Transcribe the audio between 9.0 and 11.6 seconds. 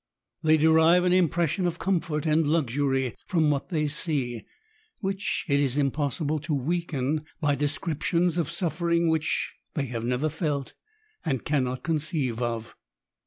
which they have never felt, and